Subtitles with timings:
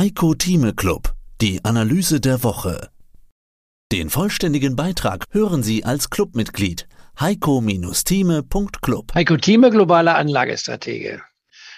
[0.00, 1.12] Heiko Thieme Club,
[1.42, 2.88] die Analyse der Woche.
[3.92, 6.88] Den vollständigen Beitrag hören Sie als Clubmitglied
[7.20, 9.14] heiko-thieme.club.
[9.14, 11.20] Heiko Thieme, globaler Anlagestratege.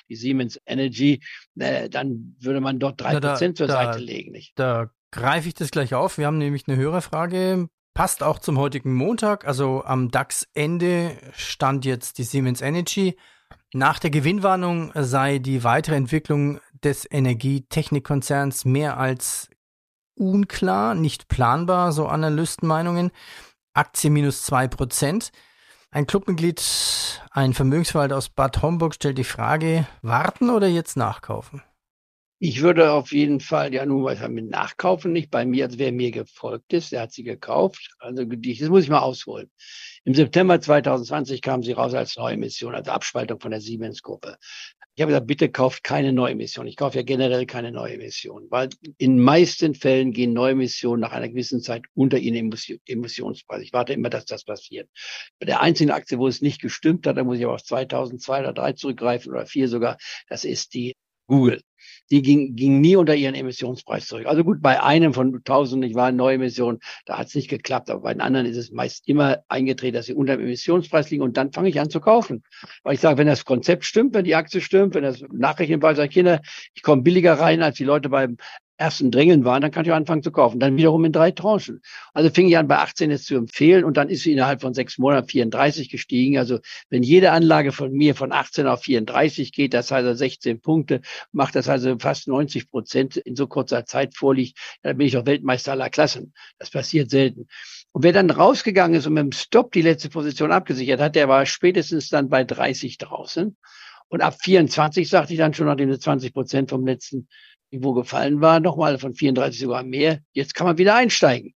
[0.09, 1.21] Die Siemens Energy,
[1.59, 4.31] äh, dann würde man dort drei Prozent zur da, Seite legen.
[4.31, 4.53] Nicht?
[4.55, 6.17] Da greife ich das gleich auf.
[6.17, 7.67] Wir haben nämlich eine Hörerfrage.
[7.93, 9.49] Passt auch zum heutigen Montag.
[9.49, 13.17] Also am DAX-Ende stand jetzt die Siemens Energy.
[13.75, 19.49] Nach der Gewinnwarnung sei die weitere Entwicklung des Energietechnikkonzerns mehr als
[20.15, 23.11] unklar, nicht planbar, so Analystenmeinungen.
[23.73, 25.33] Aktie minus zwei Prozent.
[25.91, 26.63] Ein Clubmitglied,
[27.31, 31.63] ein Vermögensverwalter aus Bad Homburg stellt die Frage, warten oder jetzt nachkaufen?
[32.45, 35.93] Ich würde auf jeden Fall ja nur was mit nachkaufen, nicht bei mir, als wer
[35.93, 37.95] mir gefolgt ist, der hat sie gekauft.
[38.01, 39.49] Also das muss ich mal ausholen.
[40.05, 44.39] Im September 2020 kam sie raus als Neuemission, als Abspaltung von der Siemens-Gruppe.
[44.97, 46.67] Ich habe gesagt, bitte kauft keine Neuemission.
[46.67, 51.61] Ich kaufe ja generell keine Neuemission, weil in meisten Fällen gehen Neuemissionen nach einer gewissen
[51.61, 52.53] Zeit unter ihren
[52.87, 53.63] Emissionspreis.
[53.63, 54.91] Ich warte immer, dass das passiert.
[55.39, 58.41] Bei der einzigen Aktie, wo es nicht gestimmt hat, da muss ich aber auf 2002
[58.41, 59.97] oder 2003 zurückgreifen oder 4 sogar,
[60.29, 60.97] das ist die
[61.29, 61.63] Google.
[62.11, 64.27] Die ging, ging nie unter ihren Emissionspreis zurück.
[64.27, 67.49] Also gut, bei einem von 1000, ich war eine neue Emission, da hat es nicht
[67.49, 71.11] geklappt, aber bei den anderen ist es meist immer eingetreten, dass sie unter dem Emissionspreis
[71.11, 72.43] liegen und dann fange ich an zu kaufen.
[72.83, 76.13] Weil ich sage, wenn das Konzept stimmt, wenn die Aktie stimmt, wenn das Nachrichtenball sagt,
[76.13, 76.41] Kinder,
[76.75, 78.37] ich komme billiger rein, als die Leute beim
[78.77, 80.59] ersten Drängeln waren, dann kann ich auch anfangen zu kaufen.
[80.59, 81.81] Dann wiederum in drei Tranchen.
[82.15, 84.75] Also fing ich an, bei 18 jetzt zu empfehlen und dann ist sie innerhalb von
[84.75, 86.39] sechs Monaten 34 gestiegen.
[86.39, 86.59] Also
[86.91, 91.01] wenn jede Anlage von mir von 18 auf 34 geht, das heißt 16 Punkte,
[91.33, 95.27] macht das also fast 90 Prozent in so kurzer Zeit vorliegt, dann bin ich auch
[95.27, 96.33] Weltmeister aller Klassen.
[96.59, 97.47] Das passiert selten.
[97.93, 101.29] Und wer dann rausgegangen ist und mit dem Stop die letzte Position abgesichert hat, der
[101.29, 103.57] war spätestens dann bei 30 draußen.
[104.09, 107.29] Und ab 24 sagte ich dann schon, nachdem sie 20 Prozent vom letzten
[107.73, 110.21] Niveau gefallen war, nochmal von 34 sogar mehr.
[110.33, 111.55] Jetzt kann man wieder einsteigen.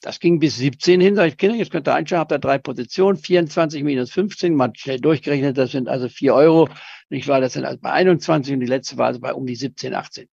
[0.00, 2.56] Das ging bis 17 hin, sag ich, Kinder, jetzt könnt ihr einsteigen, habt ihr drei
[2.56, 6.70] Positionen, 24 minus 15, man schnell durchgerechnet, das sind also vier Euro,
[7.10, 9.56] nicht wahr, das sind also bei 21 und die letzte war also bei um die
[9.56, 10.26] 17, 18.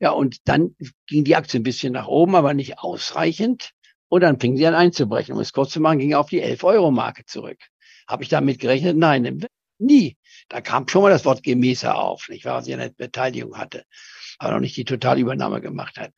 [0.00, 0.74] Ja, und dann
[1.06, 3.72] ging die Aktie ein bisschen nach oben, aber nicht ausreichend.
[4.08, 5.34] Und dann fing sie an einzubrechen.
[5.34, 7.58] Um es kurz zu machen, ging auf die 11-Euro-Marke zurück.
[8.06, 8.96] Habe ich damit gerechnet?
[8.96, 9.46] Nein,
[9.78, 10.16] nie.
[10.48, 13.84] Da kam schon mal das Wort gemäßer auf, nicht wahr, was ich eine Beteiligung hatte
[14.38, 16.12] aber noch nicht die Totalübernahme gemacht hat.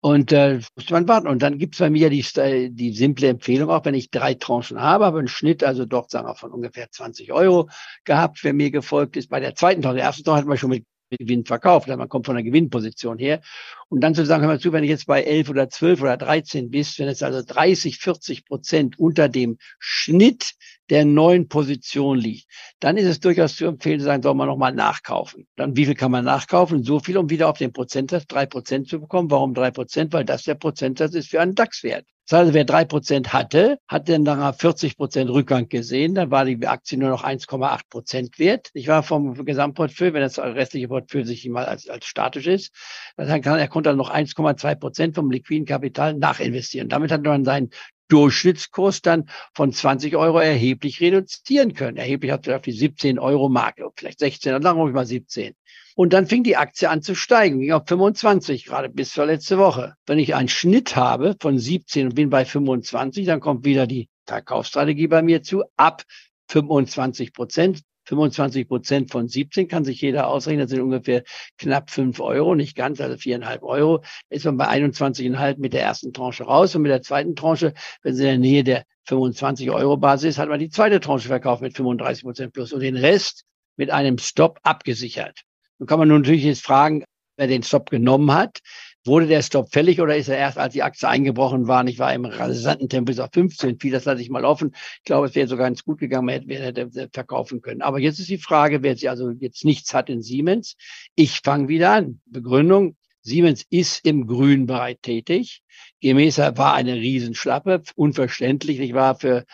[0.00, 1.26] Und äh, musste man warten.
[1.26, 4.80] Und dann gibt's bei mir die, äh, die simple Empfehlung, auch wenn ich drei Tranchen
[4.80, 7.68] habe, habe einen Schnitt, also dort sagen wir von ungefähr 20 Euro
[8.04, 9.30] gehabt, wer mir gefolgt ist.
[9.30, 12.26] Bei der zweiten Tranche, der ersten Tranche hat man schon mit Gewinn verkauft, man kommt
[12.26, 13.40] von der Gewinnposition her.
[13.88, 16.16] Und dann zu sagen, hör mal zu, wenn ich jetzt bei 11 oder 12 oder
[16.16, 20.54] 13 bist, wenn es also 30, 40 Prozent unter dem Schnitt
[20.90, 22.46] der neuen Position liegt,
[22.80, 25.46] dann ist es durchaus zu empfehlen, zu sagen, soll man nochmal nachkaufen.
[25.56, 26.82] Dann wie viel kann man nachkaufen?
[26.82, 29.30] So viel, um wieder auf den Prozentsatz drei Prozent zu bekommen.
[29.30, 30.12] Warum drei Prozent?
[30.12, 32.06] Weil das der Prozentsatz ist für einen DAX-Wert.
[32.28, 36.16] Das heißt, wer drei Prozent hatte, hat dann nachher 40 Prozent Rückgang gesehen.
[36.16, 38.70] Dann war die Aktie nur noch 1,8 Prozent wert.
[38.74, 42.72] Ich war vom Gesamtportfolio, wenn das restliche Portfolio sich mal als, als statisch ist,
[43.16, 46.88] dann kann, er konnte dann noch 1,2 Prozent vom liquiden Kapital nachinvestieren.
[46.88, 47.70] Damit hat man seinen
[48.08, 51.96] Durchschnittskurs dann von 20 Euro erheblich reduzieren können.
[51.96, 55.54] Erheblich hat er auf die 17 Euro Marke, vielleicht 16, dann sagen wir mal 17.
[55.98, 59.56] Und dann fing die Aktie an zu steigen, ging auf 25 gerade bis zur letzte
[59.56, 59.94] Woche.
[60.04, 64.10] Wenn ich einen Schnitt habe von 17 und bin bei 25, dann kommt wieder die
[64.26, 66.02] Verkaufsstrategie bei mir zu, ab
[66.48, 67.80] 25 Prozent.
[68.04, 70.66] 25 Prozent von 17 kann sich jeder ausrechnen.
[70.66, 71.22] Das sind ungefähr
[71.56, 74.04] knapp 5 Euro, nicht ganz, also viereinhalb Euro.
[74.28, 78.14] Ist man bei 21,5 mit der ersten Tranche raus und mit der zweiten Tranche, wenn
[78.14, 81.74] sie in der Nähe der 25 Euro Basis, hat man die zweite Tranche verkauft mit
[81.74, 83.46] 35 Prozent plus und den Rest
[83.76, 85.45] mit einem Stop abgesichert.
[85.78, 87.04] Nun kann man nun natürlich jetzt fragen,
[87.36, 88.60] wer den Stop genommen hat.
[89.04, 92.12] Wurde der Stop fällig oder ist er erst, als die Aktie eingebrochen war, nicht war
[92.12, 93.92] im rasanten Tempo bis auf 15 fiel?
[93.92, 94.72] Das lasse ich mal offen.
[94.74, 97.82] Ich glaube, es wäre sogar ganz gut gegangen, man hätte, hätte verkaufen können.
[97.82, 100.74] Aber jetzt ist die Frage, wer sie also jetzt nichts hat in Siemens.
[101.14, 102.20] Ich fange wieder an.
[102.26, 102.96] Begründung.
[103.22, 105.62] Siemens ist im grünen Bereich tätig.
[106.00, 108.80] Gemäßer war eine Riesenschlappe, unverständlich.
[108.80, 109.44] Ich war für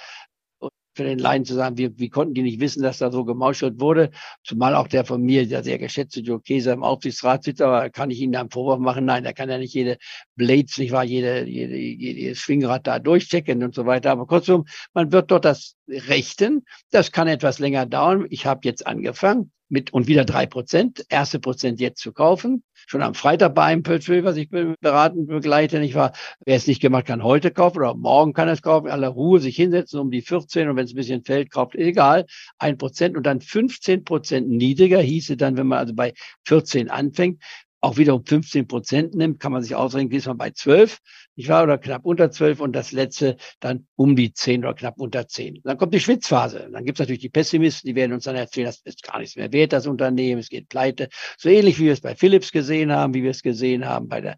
[0.94, 3.80] für den Laien zu sagen, wir, wir konnten die nicht wissen, dass da so gemauschelt
[3.80, 4.10] wurde.
[4.44, 8.10] Zumal auch der von mir, der sehr geschätzte Joe Keser im Aufsichtsrat sitzt, aber kann
[8.10, 9.04] ich Ihnen da einen Vorwurf machen?
[9.04, 9.98] Nein, da kann ja nicht jede
[10.36, 14.10] Blades, nicht wahr, jede, jede, jedes Schwingrad da durchchecken und so weiter.
[14.10, 16.64] Aber kurzum, man wird dort das rechten.
[16.90, 18.26] Das kann etwas länger dauern.
[18.30, 22.62] Ich habe jetzt angefangen mit und wieder drei Prozent, erste Prozent jetzt zu kaufen.
[22.86, 26.12] Schon am Freitag bei einem Portfolio, was ich beraten begleite, nicht wahr?
[26.44, 29.56] Wer es nicht gemacht kann, heute kaufen oder morgen kann es kaufen, aller Ruhe sich
[29.56, 32.26] hinsetzen um die 14 und wenn es ein bisschen fällt, kauft, egal,
[32.58, 36.14] ein Prozent und dann 15 Prozent niedriger hieße dann, wenn man also bei
[36.44, 37.42] 14 anfängt,
[37.82, 40.98] auch wieder um 15 Prozent nimmt, kann man sich ausrechnen, ist man bei 12,
[41.34, 44.98] nicht wahr, oder knapp unter 12 und das letzte dann um die 10 oder knapp
[44.98, 45.60] unter 10.
[45.64, 46.68] Dann kommt die Schwitzphase.
[46.72, 49.34] Dann gibt es natürlich die Pessimisten, die werden uns dann erzählen, das ist gar nichts
[49.34, 51.08] mehr wert, das Unternehmen, es geht pleite.
[51.36, 54.20] So ähnlich wie wir es bei Philips gesehen haben, wie wir es gesehen haben bei
[54.20, 54.36] der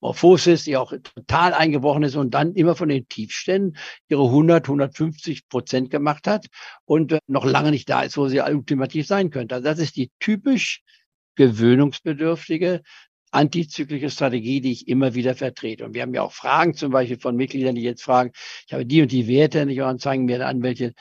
[0.00, 3.76] Morphosis, die auch total eingebrochen ist und dann immer von den Tiefständen
[4.08, 6.46] ihre 100, 150 Prozent gemacht hat
[6.86, 9.56] und noch lange nicht da ist, wo sie ultimativ sein könnte.
[9.56, 10.82] Also das ist die typisch
[11.36, 12.82] gewöhnungsbedürftige
[13.30, 15.84] antizyklische Strategie, die ich immer wieder vertrete.
[15.84, 18.32] Und wir haben ja auch Fragen zum Beispiel von Mitgliedern, die jetzt fragen,
[18.66, 20.94] ich habe die und die Werte nicht und zeigen mir an, welche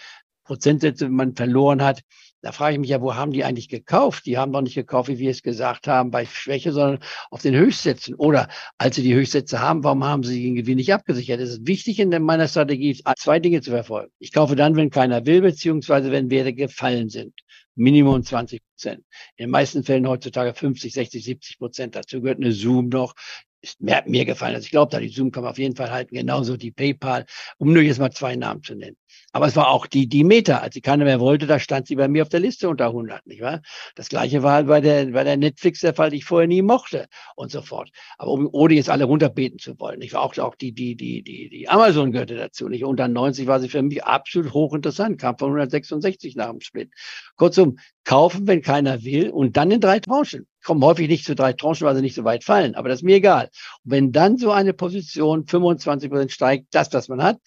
[0.44, 2.02] Prozentsätze man verloren hat.
[2.42, 4.26] Da frage ich mich ja, wo haben die eigentlich gekauft?
[4.26, 7.00] Die haben doch nicht gekauft, wie wir es gesagt haben, bei Schwäche, sondern
[7.32, 8.16] auf den Höchstsätzen.
[8.16, 8.48] Oder
[8.78, 11.42] als sie die Höchstsätze haben, warum haben sie den Gewinn nicht abgesichert?
[11.42, 14.12] Es ist wichtig in meiner Strategie, zwei Dinge zu verfolgen.
[14.20, 17.34] Ich kaufe dann, wenn keiner will, beziehungsweise wenn Werte gefallen sind.
[17.80, 19.04] Minimum 20 Prozent.
[19.38, 21.96] In den meisten Fällen heutzutage 50, 60, 70 Prozent.
[21.96, 23.14] Dazu gehört eine Zoom noch.
[23.62, 24.56] Ist mir, mir gefallen.
[24.56, 26.16] Also ich glaube, da die Zoom kann man auf jeden Fall halten.
[26.16, 27.26] Genauso die PayPal,
[27.58, 28.98] um nur jetzt mal zwei Namen zu nennen.
[29.32, 30.58] Aber es war auch die, die Meta.
[30.58, 33.28] Als sie keiner mehr wollte, da stand sie bei mir auf der Liste unter 100,
[33.28, 33.62] nicht wahr?
[33.96, 36.62] Das gleiche war halt bei der, bei der Netflix der Fall, die ich vorher nie
[36.62, 37.90] mochte und so fort.
[38.18, 40.02] Aber um, ohne jetzt alle runterbeten zu wollen.
[40.02, 42.68] Ich war auch, auch die, die, die, die, die Amazon gehörte dazu.
[42.68, 46.92] Nicht unter 90 war sie für mich absolut hochinteressant, kam von 166 nach dem Split.
[47.36, 51.54] Kurzum, kaufen, wenn keiner will und dann in drei Tranchen kommen häufig nicht zu drei
[51.54, 52.76] Tranchen, weil sie nicht so weit fallen.
[52.76, 53.50] Aber das ist mir egal.
[53.84, 57.38] Und wenn dann so eine Position 25 Prozent steigt, das, was man hat,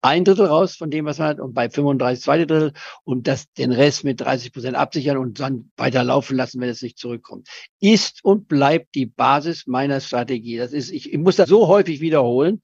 [0.00, 2.72] ein Drittel raus von dem, was man hat, und bei 35 zweite Drittel
[3.04, 6.82] und das, den Rest mit 30 Prozent absichern und dann weiter laufen lassen, wenn es
[6.82, 7.48] nicht zurückkommt.
[7.80, 10.56] Ist und bleibt die Basis meiner Strategie.
[10.56, 12.62] Das ist, ich, ich muss das so häufig wiederholen.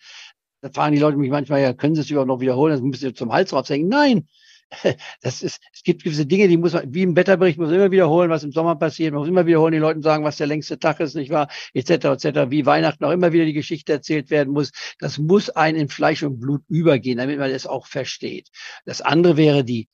[0.61, 2.73] Da fragen die Leute mich manchmal, ja, können Sie es überhaupt noch wiederholen?
[2.73, 3.89] Das müssen Sie zum Hals raushängen.
[3.89, 4.29] Nein,
[5.23, 7.91] das ist, es gibt gewisse Dinge, die muss man, wie im Wetterbericht, muss man immer
[7.91, 10.79] wiederholen, was im Sommer passiert, man muss immer wiederholen, den Leuten sagen, was der längste
[10.79, 14.53] Tag ist, nicht wahr, etc., etc., wie Weihnachten auch immer wieder die Geschichte erzählt werden
[14.53, 14.71] muss.
[14.99, 18.49] Das muss einen in Fleisch und Blut übergehen, damit man es auch versteht.
[18.85, 19.89] Das andere wäre die,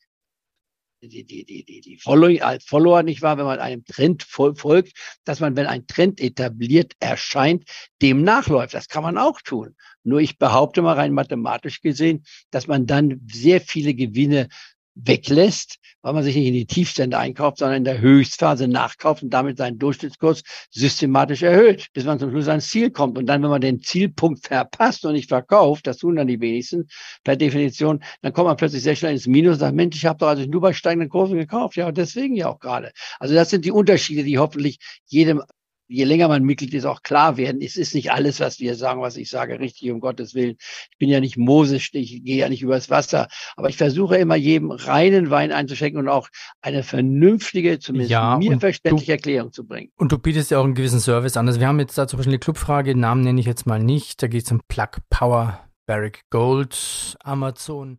[1.09, 4.93] die, die, die, die, die Following, als Follower, nicht wahr, wenn man einem Trend folgt,
[5.25, 7.65] dass man, wenn ein Trend etabliert erscheint,
[8.03, 8.75] dem nachläuft.
[8.75, 9.77] Das kann man auch tun.
[10.03, 14.49] Nur ich behaupte mal rein mathematisch gesehen, dass man dann sehr viele Gewinne
[14.94, 19.31] weglässt, weil man sich nicht in die Tiefstände einkauft, sondern in der Höchstphase nachkauft und
[19.31, 23.19] damit seinen Durchschnittskurs systematisch erhöht, bis man zum Schluss ans Ziel kommt.
[23.19, 26.88] Und dann, wenn man den Zielpunkt verpasst und nicht verkauft, das tun dann die wenigsten
[27.25, 30.19] per Definition, dann kommt man plötzlich sehr schnell ins Minus und sagt, Mensch, ich habe
[30.19, 31.76] doch also nur bei steigenden Kurven gekauft.
[31.76, 32.93] Ja, deswegen ja auch gerade.
[33.19, 35.43] Also das sind die Unterschiede, die hoffentlich jedem
[35.87, 37.61] je länger man Mitglied ist, auch klar werden.
[37.61, 40.57] Es ist nicht alles, was wir sagen, was ich sage, richtig, um Gottes Willen.
[40.91, 43.29] Ich bin ja nicht Moses, ich gehe ja nicht übers Wasser.
[43.57, 46.29] Aber ich versuche immer jedem reinen Wein einzuschenken und auch
[46.63, 49.91] eine vernünftige, zumindest ja, mir verständliche du, Erklärung zu bringen.
[49.97, 51.47] Und du bietest ja auch einen gewissen Service an.
[51.47, 54.23] Also wir haben jetzt da zum Beispiel eine Clubfrage, Namen nenne ich jetzt mal nicht.
[54.23, 57.99] Da geht es um Plug Power, Barrick Gold, Amazon.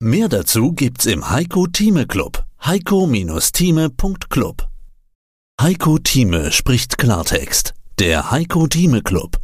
[0.00, 2.44] Mehr dazu gibt's im Heiko Thieme Club.
[2.64, 4.75] heiko-thieme.club
[5.58, 7.72] Heiko Thieme spricht Klartext.
[7.98, 9.38] Der Heiko Thieme Club.